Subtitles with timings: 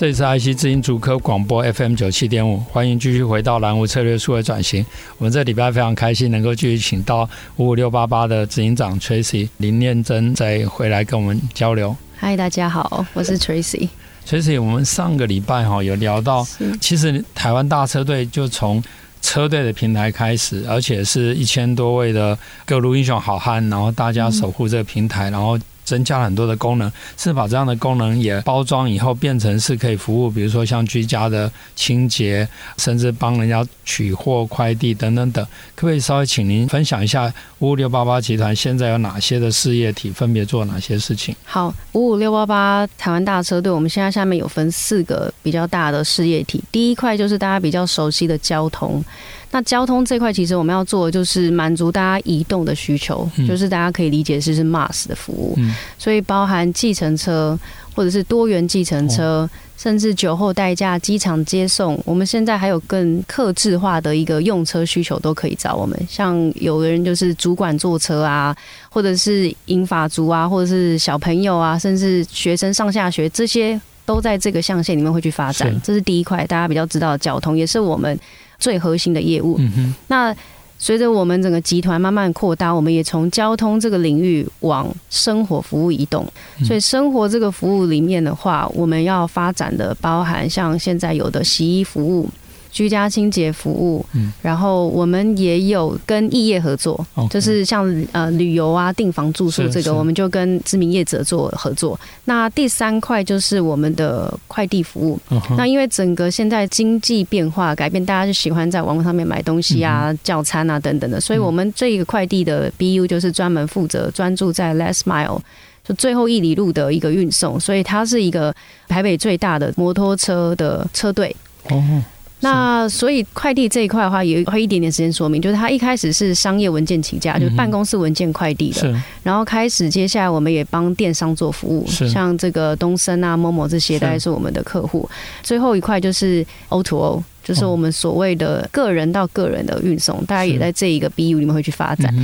[0.00, 4.82] 这里是爱惜之音主科广播 FM 九七点五，欢迎继续回到蓝湖策略数位转型。
[5.18, 11.94] 我们这礼拜非常开心能够继续请到五五六八八的执行长 Tracy 林念真再回来跟我们交流。
[12.16, 13.90] 嗨，大家好，我是 Tracy。
[14.26, 16.46] Tracy，我们上个礼拜哈有聊到，
[16.80, 18.82] 其实台湾大车队就从
[19.20, 25.58] 车队的平台开始，而且是一千多位的各路英雄好汉，然后大家守护这个平台，然后。
[25.84, 35.44] 增加了很多的功能，是把这样的功能也包装以后，变成是可以服务，比如说像居家的清洁，甚至帮人家取货、快递等等等。
[35.74, 41.34] 可不可以稍微请您分享一下五五六八八集团现在有哪些的事业体，分别做哪些事情？
[41.44, 46.62] 好，五五六八八台湾大车队，我们现在下面有分四个比较大的事业体。
[46.70, 49.04] 第一块就是大家比较熟悉的交通。
[49.52, 57.58] 那交通这块，其实我们要做的就是满足大家移动的需求，嗯、就是大家可以理解是是 MaaS 的服务，嗯、所以包含计程车
[57.92, 66.00] 或者是多元计程车，哦、甚至酒后代驾、机场接送，我们现在还有更客制化的一个用车需求都可以找我们。
[66.08, 68.56] 像有的人就是主管坐车啊，
[68.88, 75.72] 或者是英法族啊，或者是小朋友啊，甚至学生上下学，这些都在这个象限里面会去发展。
[75.74, 78.16] 是这是第一块，大家比较知道的交通，也是我们。
[78.60, 79.56] 最核心的业务。
[79.58, 80.36] 嗯、哼那
[80.78, 86.26] 随着我们整个集团慢慢扩大，我们也从交通这个领域往生活服务移动。
[86.64, 92.28] 所以生活这个服务里面的话，我们要发展的包含像现在有的洗衣服务。
[92.70, 101.98] 居家清洁服务，嗯，然后我们也有跟异业合作，嗯、就是像呃旅游啊、订房住宿这个，我们就跟知名业者做合作。
[102.24, 105.18] 那第三块就是我们的快递服务。
[105.30, 115.40] 嗯、那因为整个现在经济变化改变，大家就喜欢在网络上面买东西啊、嗯、叫餐啊等等的，所以我们这一个快递的 BU 就是专门负责专注在 last mile，
[115.82, 118.54] 就最后一里路的一个运送，所以它是一个
[118.86, 121.34] 台北最大的摩托车的车队。
[121.68, 122.02] 哦。
[122.40, 135.08] 那所以快递这一块的话，也会一点点时间说明，就是它一开始是商业文件起家，就是办公室文件快递的，然后开始接下来我们也帮电商做服务，像这个东森啊、某某这些，大概是我们的客户。
[135.42, 142.14] 最后一块就是 O to O，就是我们所谓的个人到个人的运送，大家也在这一个 BU 里面会去发展。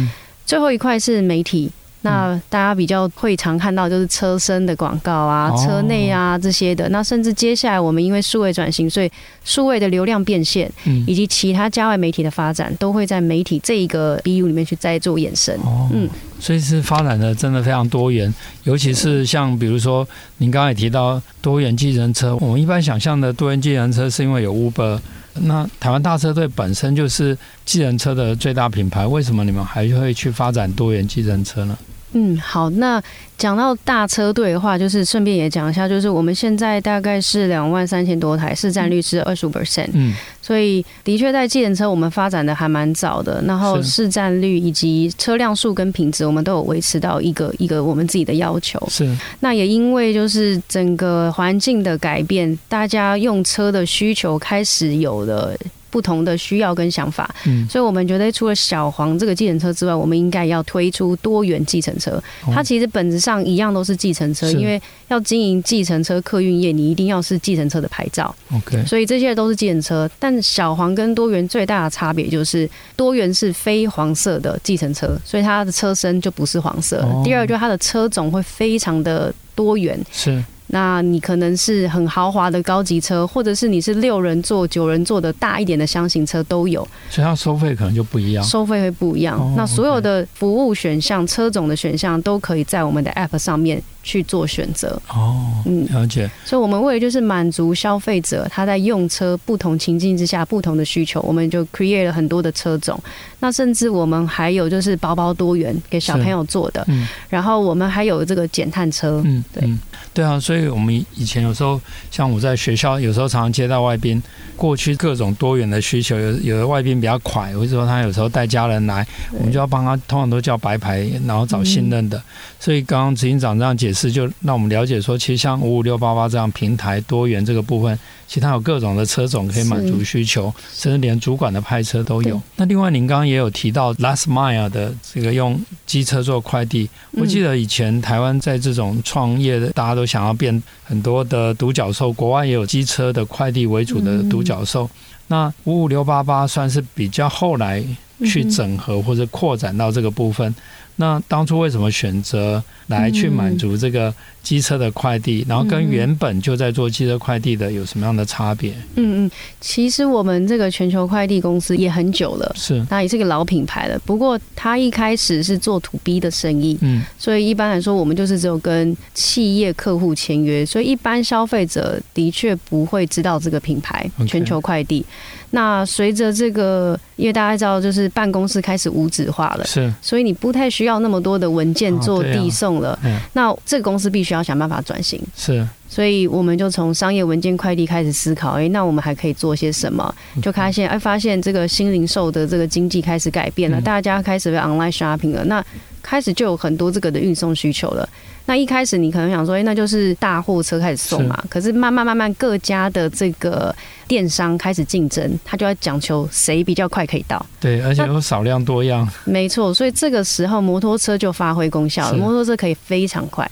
[0.45, 1.71] 最后一块是媒体。
[2.03, 6.89] 那大家比较会常看到就是车身的广告啊，车内啊这些的。
[6.91, 9.11] 那甚至接下来我们因为数位转型，所以
[9.45, 10.71] 数位的流量变现，
[11.07, 15.59] 以及其他加外媒体的发展，都会在媒体这一个 BU 里面去再做延伸。
[15.93, 16.09] 嗯，
[16.39, 20.07] 所以是发展的真的非常多元，尤其是像比如说
[20.39, 24.99] 您刚才也提到多元计程车，我们一般想象的多元计程车是因为有 Uber，
[25.43, 31.77] 那台湾大车队本身就是计程车的最大品牌，为什么你们还会去发展多元计程车呢？
[32.19, 33.01] 嗯，好，那
[33.37, 49.07] 讲到大车队的话，就是顺便也讲一下，就是我们现在大概是两万三千多台，市占率是二十五 percent，嗯，所以的确在计程车我们发展的还蛮早的，然后市占率以及车辆数跟品质，我们都有维持到一个一个我们自己的要求，是。
[49.41, 55.55] 那也因为就是整个环境的改变，大家用车的需求开始有了。
[55.97, 62.23] 不同的需要跟想法，嗯，所以我们觉得除了小黄这个计程车之外，我们应该要推出多元计程车。
[62.53, 68.35] 它其实本质上一样都是计程车，因为要经营计程车客运业，你一定要是计程车的牌照。
[68.53, 77.03] OK，所以这些都是计程车，但小黄跟多元最大的差别就是多元是非黄色的计程车，所以它的车身就不是黄色。
[77.25, 79.99] 第二，就是它的车种会非常的多元。
[80.13, 80.45] 是。
[80.69, 89.39] 那你可能是很豪华的高级车，或者是你是六人座、九人座的大一点的箱型车都有，所以它收费可能就不一样，收费会不一样。
[89.39, 95.03] 哦、那所有的服务选项、车种的选项都可以在我们的 App 上面去做选择。
[95.09, 95.37] 哦，
[95.67, 96.31] 嗯，了解。
[96.45, 102.99] 所以我们为了就是满足消费者他在用车不同情境之下不同的需求，我们就 create 了很多的车种。
[103.41, 109.65] 那甚至我们还有就是包包多元给小朋友做的，嗯、然后我们还有这个减碳车，嗯，对。
[109.67, 109.79] 嗯
[110.15, 111.79] 对啊，所以我们以前有时候
[112.11, 114.23] 像我在学校，有时候常常接到外宾，
[114.57, 122.23] 过去各种多元的需求，有有的外宾比较快，或者说他有时候带家人来，我们就要帮他，通常都叫白牌，然后找信任的，
[122.59, 127.99] 所以刚刚执行长这样解释，就让我们了解说，其实像五五六八八这样平台多元这个部分，
[128.29, 132.41] 其实它有各种的车种可以满足需求，甚至连主管的派车都有。
[132.57, 144.89] 那另外，您刚刚也有提到 last mile 的这个用机车做快递，我记得以前台湾在这种创业的，大家都想要变很多的独角兽，国外也有机车的快递为主的独角兽。
[145.29, 147.83] 那五五六八八算是比较后来
[148.21, 150.55] 去整合或者扩展到这个部分。
[150.97, 154.13] 那当初为什么选择来去满足这个
[154.47, 158.71] 机车的快递，然后跟原本就在做机车快递的有什么样的差别？
[158.95, 163.99] 嗯嗯，其实我们这个全球快递公司也很久了，是，那也是个老品牌了。
[164.07, 175.05] 不过它一开始是做 to B 的生意，嗯，所以一般来说我们就是只有跟企业客户签约，所以一般消费者的确不会知道这个品牌全球快递。
[175.51, 182.99] 那随着这个，因为大家知道，就是办公室开始无纸化了，是，所以你不太需要那么多的文件做递送了。
[183.33, 190.15] 那这个公司必须要想办法转型，是，所以我们就从商业文件快递开始思考，哎，那我们还可以做些什么？
[190.43, 195.65] 就发现，哎，发现这个新零售的这个经济开始改变了，嗯、大家开始被 online shopping 了，那
[196.03, 198.09] 开始就有很多这个的运送需求了。
[198.49, 201.43] 那一开始你可能想说，哎，那就是大货车开始送嘛。
[201.49, 203.75] 可是慢慢慢慢，各家的这个
[204.07, 207.45] 电商开始竞争，他就要讲求谁比较快可以到。
[207.59, 209.09] 对，而且有少量多样。
[209.25, 212.17] 没错，所以这个时候摩托车就发挥功效了。
[212.17, 213.51] 摩托车可以非常快。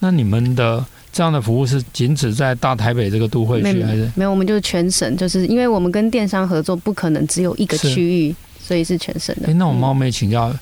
[0.00, 4.30] 那你们的这样的服务是仅止在大台北这个都会区，还是没有？
[4.30, 9.48] 我们就是全省，就是因为我们跟电商合作，不可能只有一个区域，所以是全省的。
[9.48, 10.52] 哎，那我冒昧请教，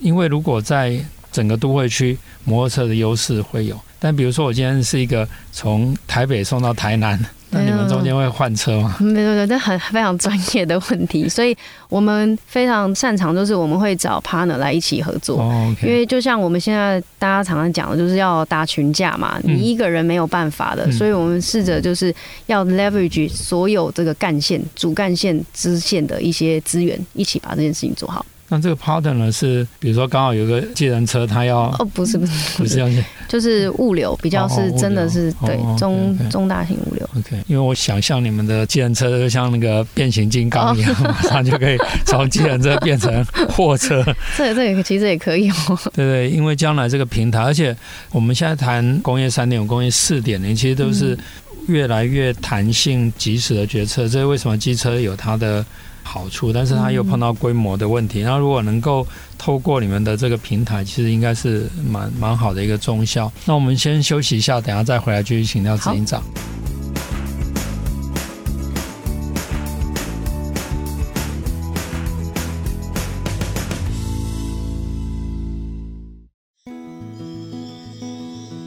[0.00, 0.98] 因为如果在
[1.30, 7.18] 整个都会区摩托车的优势会有，但比如说我今天是一个从台北送到台南，
[7.56, 8.96] 那你们中间会换车吗？
[9.00, 11.56] 没有，没有，这很非常专业的问题，所以
[11.88, 15.42] 我们非常擅长，就是我们会找 partner 来一起合作。
[15.82, 22.14] 因为就像我们现在大家常常讲的，就是要打群架嘛，你一个人没有办法的，所以我们试着就是
[22.46, 28.24] 要 leverage 所有这个干线、主干线、支线的一些资源，一起把这件事情做好。
[28.48, 37.08] 那这个 partner 呢，是比如说刚好有个计程车，他要哦，不是不是不是这样子，就是物流比较是真的是对中中大型物流。
[37.16, 41.76] OK，因为我想象你们的计程车就像那个变形金刚一样，马上就可以
[42.06, 44.04] 从计程车变成货车。
[44.36, 45.78] 这这也其实也可以哦。
[45.94, 47.76] 对对，因为将来这个平台，而且
[48.12, 51.18] 我们现在谈工业三点五、工业四点零，其实都是
[51.66, 54.02] 越来越弹性、及时的决策。
[54.08, 55.64] 这是为什么机车有它的
[56.06, 58.22] 好处，但是他又碰到规模的问题。
[58.22, 59.04] 那如果能够
[59.36, 63.30] 透过你们的这个平台，其实应该是蛮蛮好的一个中效。
[63.44, 66.22] 那我们先休息一下，等下再回来继续请教执行长。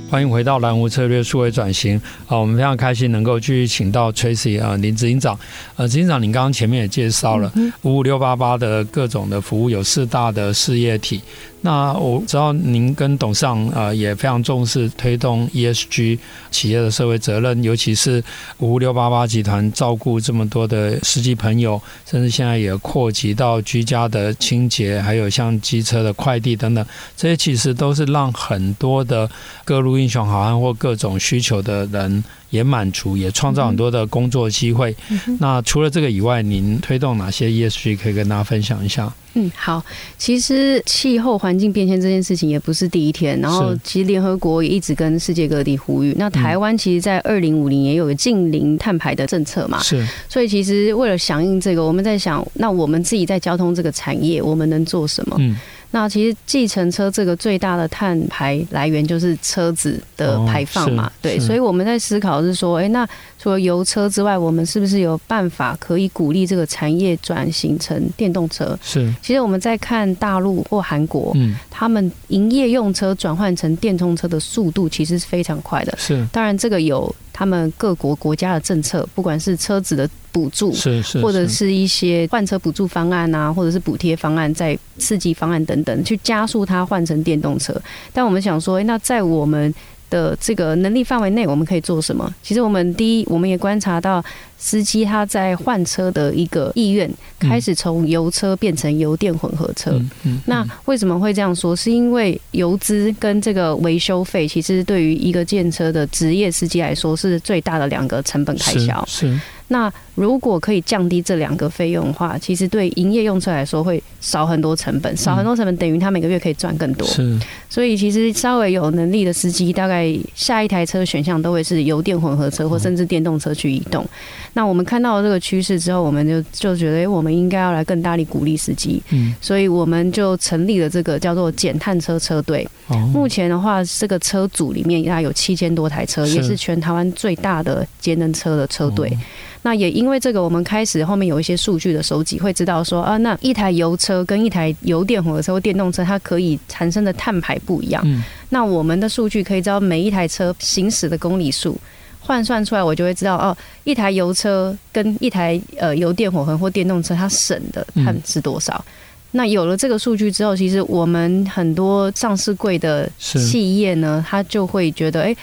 [0.09, 1.95] 欢迎回到蓝湖策略数位转型
[2.25, 2.35] 啊！
[2.35, 5.39] 我们非常开心能够继续请到 Tracy 啊林执行长。
[5.75, 7.53] 呃，执行长，您刚刚前面也介绍了
[7.83, 11.21] 五五六八八的各种的服务，有四大的事业体。
[11.61, 16.17] 那我知道您跟董事长呃也非常重视推动 ESG
[16.49, 18.23] 企业的社会责任，尤其是
[18.59, 26.85] 五五六八八集团照顾这么多的司机朋友，甚至现在也扩及到居家的清洁，还有像机车的快递等等，
[27.17, 29.29] 这些其实都是让很多的
[29.65, 32.23] 各路英雄好汉或各种需求的人。
[32.49, 34.95] 也满足，也创造很多的工作机会。
[35.09, 39.11] 嗯、那除了这个以外，您推动哪些 ESG 可以跟大家分享一下？
[39.35, 39.83] 嗯，好，
[40.17, 46.15] 其实气候环境变迁这件事情也不是第一天，然后其实联合国也一直跟世界各地呼吁。
[46.17, 50.03] 那台湾其实，在二零五零也有个净零碳排的政策嘛，是。
[50.27, 55.35] 所以其实为了响应这个，我们在想，那我们自己在交通这个产业，我们能做什么？
[55.39, 55.55] 嗯。
[55.91, 68.77] 那其实计程车这个最大的碳排来源就是车子的排放嘛，对，所以我们在思考是说，哎，那除了油车之外，我们是不是有办法可以鼓励这个产业转型成电动车？
[68.83, 77.13] 是，其实我们在看大陆或韩国，嗯，他们营业用车转换成电动车的速度其实是非常快的，是，当然这个有。
[77.39, 87.73] 他们各国国家的政策，不管是车子的补助，是是，或者是一些换车补助方案啊，或者是补贴方案，在刺激方案等等，去加速它换成电动车。
[88.11, 89.73] 但我们想说，那在我们
[90.09, 92.33] 的这个能力范围内，我们可以做什么？
[92.41, 94.23] 其实我们第一，我们也观察到
[94.57, 99.91] 司机他在换车的一个意愿，开始从油车变成油电混合车。
[99.91, 101.75] 嗯嗯、那为什么会这样说？
[101.75, 109.03] 是因为油资跟这个维修费，其实对于一个建车的职业司机来说，是最大的两个成本开销。
[109.07, 109.31] 是。
[109.33, 109.39] 是
[109.69, 117.07] 那如果可以降低这两个费用的话，其实对营业用车来说会少很多成本，少很多成本等于他每个月可以赚更多。
[117.07, 124.05] 是，所以其实稍微有能力的司机，大概下一台车选项都会是油电混合车或甚至电动车去移动。
[124.53, 129.01] 那我们看到了这个趋势之后，我们就就觉得，哎，我们应该要来更大力鼓励司机。
[129.11, 132.67] 嗯，所以我们就成立了这个叫做减碳车车队。
[132.87, 139.15] 哦，目前的话，这个车组里面大概有七千多台车，也是全台湾最大的节能车的车队。
[139.61, 148.01] 那也因为这个，我们开始后面有一些数据的收集，会知道说啊，那一台油车跟一台油电混合车或电动车，它可以产生的碳排不一样。
[148.05, 148.23] 嗯。
[148.49, 151.77] 那我们的数据可以知道每一台车行驶的公里数，
[152.21, 158.73] 换算出来，我就会知道哦，一台油车跟一台呃油电混合或电动车，它省的碳是多少。
[158.87, 158.93] 嗯。
[159.31, 165.27] 那有了这个数据之后，其实我们很多上市柜的企业呢，他就会觉得哎。
[165.27, 165.37] 欸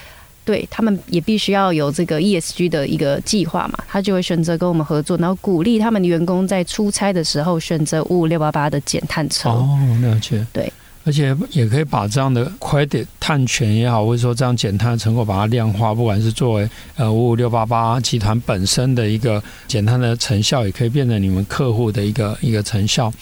[0.46, 9.50] 对他们也必须要有这个 ESG 的一个计划嘛，他就会选择跟我们合作，然后鼓励他们的员工在出差的时候选择五五六八八的减碳车。
[9.50, 10.46] 哦，了解。
[10.52, 10.72] 对，
[11.04, 23.12] 而且也可以把这样的 credit 碳权也好，或者说这样减碳的成果把它量化，不管是作为呃五五六八八集团本身的一个减碳的成效，也可以变成你们客户的一个一个成效。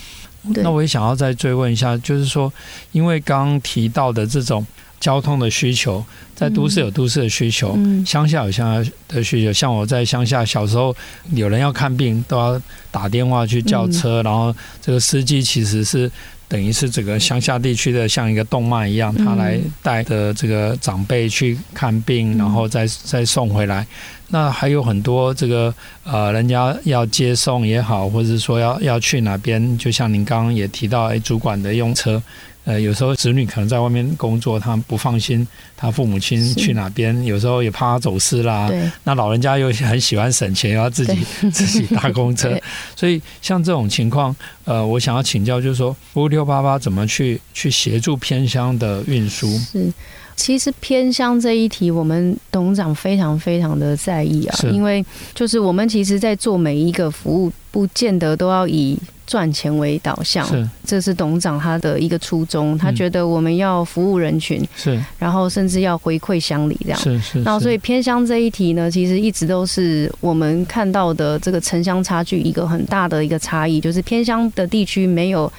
[0.43, 2.53] 那我也想要再追问一下，就是说，
[2.93, 4.67] 因为刚刚提到的这种。
[5.05, 6.03] 交通的需求，
[6.35, 9.53] 在都市有都市的需求，乡下有乡下的需求。
[9.53, 10.97] 像我在乡下小时候，
[11.33, 12.59] 有人要看病都要
[12.91, 16.11] 打电话去叫车，然后这个司机其实是
[16.49, 23.87] 等于是整个乡下地区的像一个动脉一样，他来带着这个长辈去看病，然后再再送回来。
[24.35, 25.73] 那还有很多这个
[26.03, 32.21] 呃，人家要接送也好，或者说要要去哪边，就像您刚刚也提到，哎，主管的用车。
[32.65, 38.67] 呃，有时候子女可能在外面工作，他不放心他父母亲去哪边，有时候也怕他走失啦。
[38.69, 38.91] 对。
[39.05, 42.59] 那老人家又很喜欢省钱，要自己 自己搭公车，
[42.97, 49.47] 所以像这种情况，呃，我想要请教，就是说，五五六八八怎么去去协助偏乡的运输？
[49.59, 49.93] 是。
[50.37, 67.39] 其实偏乡这一题，我们董事长非常非常的在意啊，因为就是我们其实，在做每一个服务，不见得都要以赚钱为导向，是，这是董事长他的一个初衷，他觉得我们要服务人群，是，然后甚至要回馈乡里这样，是是。
[67.41, 75.51] 那所以偏乡这一题呢，其实一直都是我们看到的这个城乡差距一个很大的一个差异，就是偏乡的地区没有。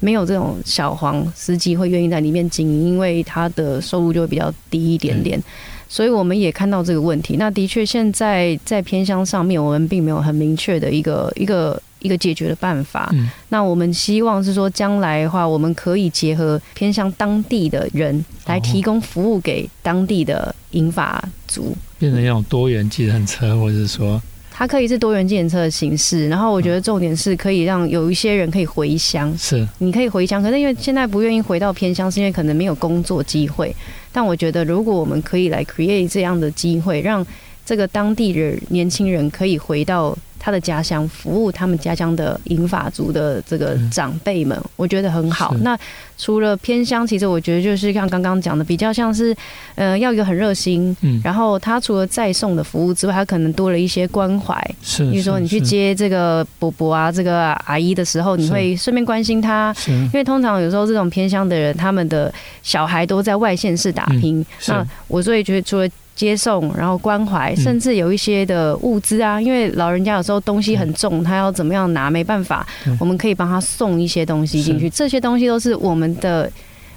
[0.00, 5.42] 没有这种小黄司机会愿意在里面经营，因为他的收入就会比较低一点点，
[5.88, 7.36] 所以我们也看到这个问题。
[7.36, 13.10] 那的确，现在在偏乡上面，我们并没有很明确的一个一个一个解决的办法。
[13.48, 24.20] 那我们希望是说，将来的话，我们可以结合偏向当地的人来提供服务给当地的银发族，变成一种多元计程车，或者说。
[24.58, 33.74] 它可以是多元自行车的形式，然后我觉得重点是可以让有一些人可以回乡，是你可以回乡，可是因为现在不愿意回到偏乡，是因为可能没有工作机会。
[34.10, 37.24] 但我觉得如果我们可以来 create 这样的机会，让
[37.66, 40.16] 这个当地的年轻人可以回到。
[40.38, 45.54] 他的家乡服务他们家乡的银发族的这个长辈们，我觉得很好。
[45.62, 45.78] 那
[46.18, 49.36] 除了偏乡，其实我觉得就是像刚刚讲的，比较像是，
[49.74, 50.96] 呃，要一个很热心。
[51.02, 51.20] 嗯。
[51.22, 54.58] 然后他除了再送的服务之外，他可能多了一些关怀。
[54.82, 55.10] 是。
[55.10, 59.74] 比如说你去接这个伯伯啊，这个阿姨的时候，你会顺便关心他。
[59.74, 59.90] 是。
[59.90, 64.44] 因为通常有时候这种偏乡的人，他们的小孩都在外县市打拼。
[64.58, 64.72] 是。
[64.72, 65.88] 那我所以觉得除了。
[66.16, 72.66] 接送，然后关怀，甚至有一些的物资啊，因为老人家有时候东西很重，他要怎么样拿没办法，
[72.98, 74.88] 我们可以帮他送一些东西进去。
[74.88, 76.50] 这些东西都是我们的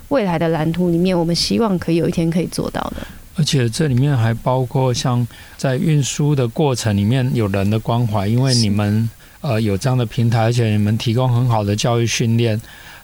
[0.08, 3.06] 未来的蓝图里面，我们希望可以有一天可以做到的。
[3.36, 9.10] 而且这里面还包括像在运输的过程里面有人的关怀，因为你们
[9.42, 12.60] 呃有这样的平台，而且你们提供很好的教育训练。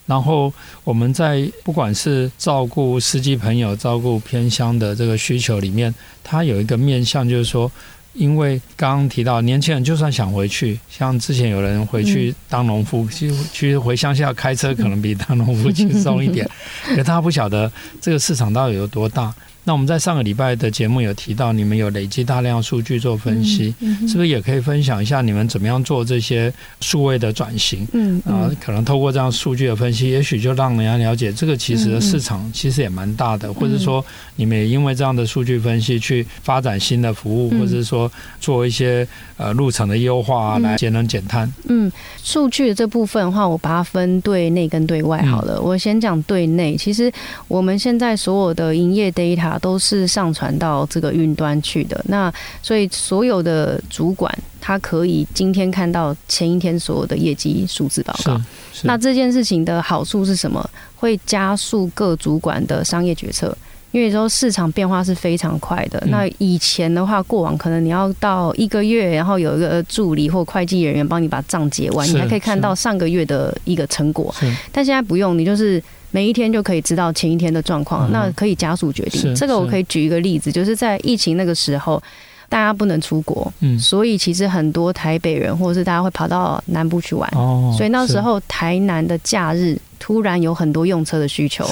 [0.06, 5.94] 然后我们在不管是照顾司机朋友、照顾偏乡的这个需求里面，
[6.24, 7.72] 它有一个面向，就是说，
[8.14, 16.48] 因为刚刚提到年轻人就算想回去，像之前有人回去当农夫，其实其实回乡下开车可能比当农夫轻松一点，
[16.96, 19.34] 可他不晓得这个市场到底有多大。
[19.66, 27.88] 那我们在上个礼拜的节目有提到，你们有累积大量数据做分析，嗯是不是也可以分享一下你们怎么样做这些数位的转型？
[27.94, 34.06] 嗯啊，可能透过这样数据的分析，也许就让人家了解这个其实的市场其实也蛮大的，或者说
[34.36, 39.08] 你们也因为这样的数据分析去发展新的服务，或者说说做一些
[39.38, 41.50] 呃路程的优化啊来节能减碳？
[41.70, 41.90] 嗯，
[42.22, 45.56] 数据这部分的话，我把它分对内跟对外好了。
[45.56, 47.10] 嗯、我先讲对内，其实
[47.48, 52.04] 我们现在所有的营业 data 都是上传到这个云端去的。
[52.08, 58.40] 那所以所有的主管他可以今天看到前一天所有的业绩数字报告。
[58.84, 60.68] 那这件事情的好处是什么？
[60.96, 63.56] 会加速各主管的商业决策。
[63.96, 74.36] 因为说市场变化是非常快的，那以前的话，过往可能你要到一个月，然后有一个助理或会计人员帮你把账结完，你还可以看到上个月的一个成果。
[74.70, 79.34] 但现在不用，你就是每一天就可以知道前一天的状况，那可以加速决定。
[79.34, 82.04] 这个我可以举一个例子，就是在疫情那个时候，
[82.50, 91.66] 大家不能出国，嗯所以其实很多台北人或者是大家会跑到南部去玩，哦所以那时候台南的假日突然有很多用车的需求。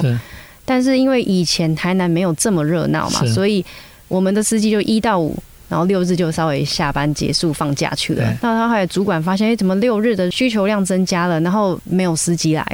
[0.66, 3.64] 但是因为以前台南没有这么热闹嘛，所以
[4.08, 5.38] 我们的司机就一到五，
[5.70, 8.24] 然后六日就稍微下班结束放假去了。
[8.42, 12.66] 那他后来主管发现，哎，怎么六日的需求量增加了，然后没有司机来？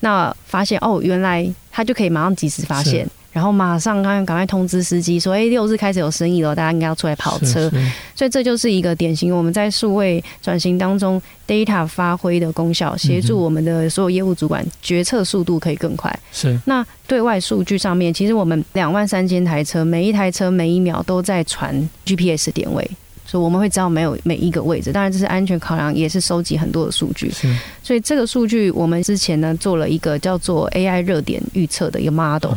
[0.00, 3.08] 那发现哦，原来他就可以马上及时发现。
[3.36, 7.70] 然后马上赶赶快通知司机说：“哎，六日开始有生意了，大家应该要出来跑车。”
[8.16, 16.18] 所以这就是一个典型我们在数位转型当中 data 发挥的功效，协助我们的所有业务主管决策速度可以更快。
[16.32, 16.58] 是。
[16.64, 21.76] 那对外数据上面，其实我们两万三千台车，每一台车每一秒都在传
[22.06, 22.90] GPS 点位，
[23.26, 24.90] 所以我们会知道没有每一个位置。
[24.92, 27.30] 当然这是安全考量，也是收集很多的数据。
[27.30, 27.54] 是。
[27.82, 32.54] 所以这个数据我们之前呢做了一个叫做 AI 热点预测的一个 model。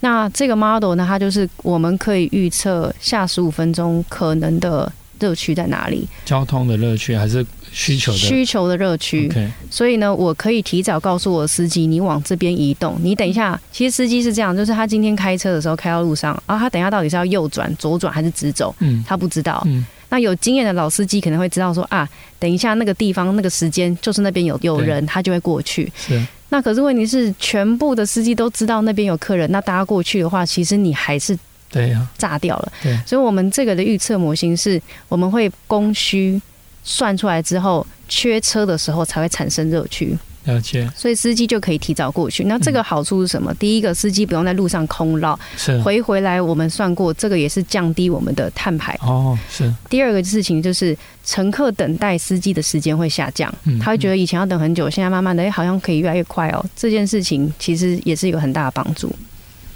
[0.00, 6.06] 那这个 model 呢，它就是我们可以预测下十五分钟可能的热区在哪里？
[6.24, 9.30] 交通的热区还是需求的需求的热区.
[9.70, 12.96] 所以呢，我可以提早告诉我司机，你往这边移动。
[13.02, 18.74] 你等一下，其实司机是这样，就是他今天开车的时候开到路上啊，他等一下到底是要右转、左转还是直走？
[18.80, 19.62] 嗯，他不知道。
[19.66, 22.08] 嗯，那有经验的老司机可能会知道说啊，
[22.38, 25.92] 等一下那个地方那个时间就是那边有有人，他就会过去。
[25.96, 26.24] 是。
[26.48, 31.36] 那可是问题是，全部的司机都知道那边有客人，那大家过去的话，其实你还是
[31.70, 32.72] 对呀炸掉了。
[32.80, 36.40] 对，所以我们这个的预测模型是，我们会供需
[36.84, 40.16] 算出来之后，缺车的时候才会产生热区。
[40.46, 42.44] 了解，所以司机就可以提早过去。
[42.44, 43.52] 那这个好处是什么？
[43.52, 46.40] 嗯、第一个，司机不用在路上空绕，是回回来。
[46.40, 48.98] 我们算过，这个也是降低我们的碳排。
[49.02, 49.72] 哦，是。
[49.90, 53.52] 第二个事情就是，乘客等待司机的时间会下降。
[53.64, 56.64] 嗯，他会觉得以前要等很久，现在慢慢的，哎，好像可以越来越快哦。
[56.74, 59.14] 这件事情其实也是有很大的帮助。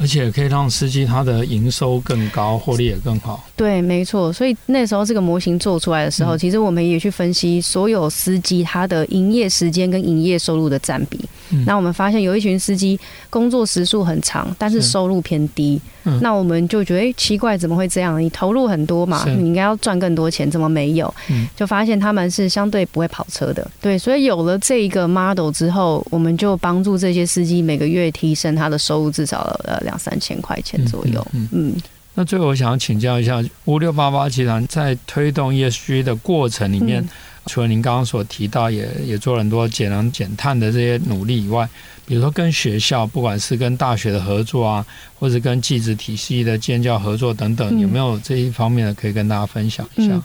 [0.01, 3.45] 而且可以让司机他的营收更高，获利也更好。
[3.55, 4.33] 对，没错。
[4.33, 11.21] 所以那时候这个模型做出来的时候，嗯、其实我们也去分析所有司机他的营业时间跟营业收入的占比。
[11.51, 15.81] 嗯、那我们发现有一群司机工作时数很长，但是收入偏低。
[16.05, 18.21] 嗯、那我们就觉得，哎，奇怪，怎么会这样？
[18.21, 21.13] 你投入很多嘛，你应该要赚更多钱，怎么没有？
[21.29, 23.71] 嗯、就发现他们是相对不会跑车的。
[23.81, 31.27] 对，所以有了这一个 model 之后，我们就帮助这些司机每个月提升他的收入至少呃两三千块钱左右。
[31.33, 31.49] 嗯。
[31.53, 31.83] 嗯嗯
[32.15, 37.09] 那最后我想要请教一下，五六八八集团在推动 ESG 的过程里面，嗯、
[37.47, 41.69] 除了您刚刚所提到也，也也做了很多节能减碳的这些努力以外，
[42.07, 44.85] 比如说跟学校，不管是跟大学的合作啊，
[45.19, 50.15] 或者跟技职体系的建教合作等等，嗯、有没有这一方面的可以跟大家分享一下？
[50.15, 50.23] 嗯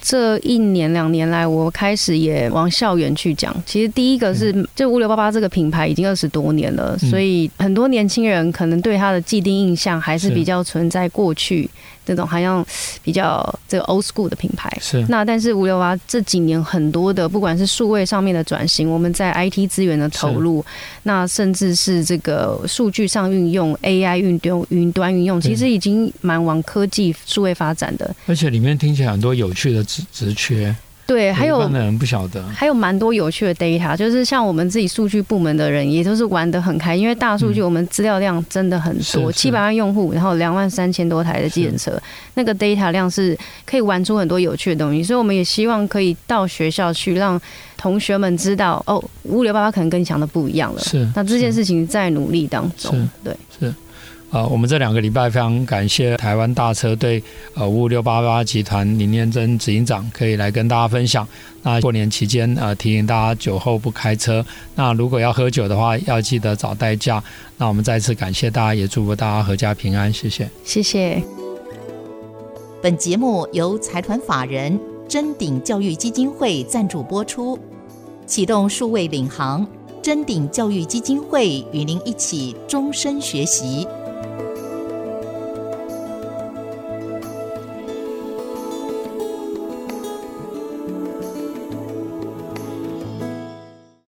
[0.00, 3.54] 这一年两年来，我开始也往校园去讲。
[3.66, 11.68] 其实第一个是，这物流八八这个品牌已经二十多年了，所以很多年轻人可能对它的既定印象还是比较存在过去。
[12.08, 12.64] 这种好像
[13.02, 20.64] 比较这个 old school 的品牌是那，但是五六八这几年很多的不管是数位上面的转型，我们在 IT 资源的投入，
[21.02, 28.16] 那甚至是这个数据上运用 AI 运用云端运用，其实已经蛮往科技数位发展的。
[28.26, 30.74] 而且里面听起来很多有趣的职职缺。
[31.08, 41.98] 对，还有的人不晓得，还有蛮多有趣的 data，就是像我们自己数据部门的人也都是玩得很开，因为大数据我们资料量真的很多，七百、嗯、万用户，然后两万三千多台的计程车，
[42.34, 47.40] 那个 data 量是可以玩出很多有趣的东西，所以我们也希望可以到学校去让
[47.78, 50.80] 同学们知道，哦，物流爸爸可能跟你想的不一样了。
[50.82, 53.74] 是，那这件事情在努力当中，是对，是。
[54.30, 57.22] 呃，我们这两个礼拜非常感谢台湾大车队
[57.54, 61.26] 呃五五六八八集团林念真执行长可以来跟大家分享。
[61.62, 67.22] 那过年期间呃提醒大家酒后不开车，那如果要喝酒的话要记得找代驾。
[67.56, 70.48] 那我们再次感谢大家，也祝福大家阖家平安，谢谢。
[70.62, 71.22] 谢谢。
[72.82, 77.58] 本节目由财团法人臻鼎教育基金会赞助播出，
[78.26, 79.66] 启动数位领航，
[80.02, 83.86] 臻鼎教育基金会与您一起终身学习。